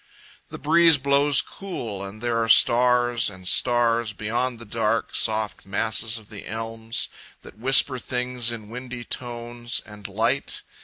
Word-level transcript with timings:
The 0.49 0.57
breeze 0.57 0.97
blows 0.97 1.41
cool 1.43 2.01
and 2.01 2.23
there 2.23 2.41
are 2.43 2.49
stars 2.49 3.29
and 3.29 3.47
stars 3.47 4.13
Beyond 4.13 4.57
the 4.57 4.65
dark, 4.65 5.13
soft 5.15 5.63
masses 5.63 6.17
of 6.17 6.29
the 6.29 6.47
elms 6.47 7.07
That 7.43 7.59
whisper 7.59 7.99
things 7.99 8.51
in 8.51 8.69
windy 8.69 9.03
tones 9.03 9.79
and 9.85 10.07
light. 10.07 10.63